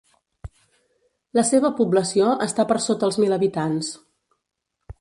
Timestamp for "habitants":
3.39-3.93